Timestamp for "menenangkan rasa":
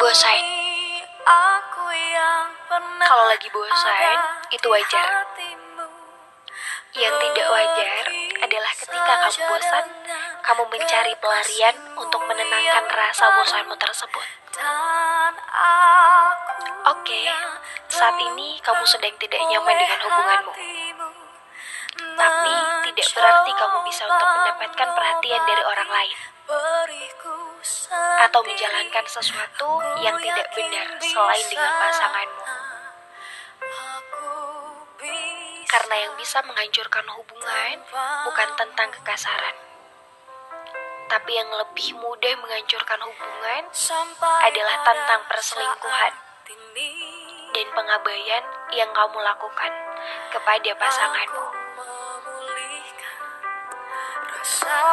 12.24-13.28